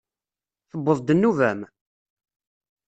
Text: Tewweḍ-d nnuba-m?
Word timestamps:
Tewweḍ-d 0.69 1.09
nnuba-m? 1.13 1.59